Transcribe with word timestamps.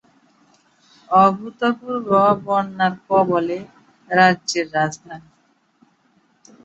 অভূতপূর্ব 1.09 2.09
বন্যার 2.45 2.93
কবলে 3.07 3.57
রাজ্যের 4.09 4.67
রাজধানী। 4.75 5.29